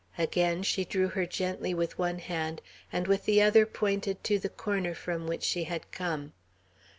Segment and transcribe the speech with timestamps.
[0.17, 4.49] Again she drew her gently with one hand, and with the other pointed to the
[4.49, 6.33] corner from which she had come.